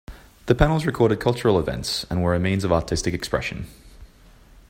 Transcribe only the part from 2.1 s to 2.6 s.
were a